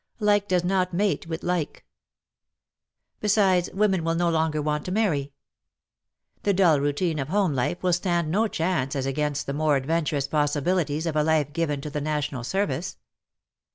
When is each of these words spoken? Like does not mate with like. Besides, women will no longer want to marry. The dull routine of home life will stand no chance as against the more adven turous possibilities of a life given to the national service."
Like 0.17 0.47
does 0.47 0.63
not 0.63 0.95
mate 0.95 1.27
with 1.27 1.43
like. 1.43 1.85
Besides, 3.19 3.69
women 3.71 4.03
will 4.03 4.15
no 4.15 4.31
longer 4.31 4.59
want 4.59 4.83
to 4.85 4.91
marry. 4.91 5.31
The 6.41 6.55
dull 6.55 6.79
routine 6.79 7.19
of 7.19 7.27
home 7.27 7.53
life 7.53 7.83
will 7.83 7.93
stand 7.93 8.31
no 8.31 8.47
chance 8.47 8.95
as 8.95 9.05
against 9.05 9.45
the 9.45 9.53
more 9.53 9.79
adven 9.79 10.01
turous 10.05 10.27
possibilities 10.27 11.05
of 11.05 11.15
a 11.15 11.21
life 11.21 11.53
given 11.53 11.81
to 11.81 11.91
the 11.91 12.01
national 12.01 12.43
service." 12.43 12.97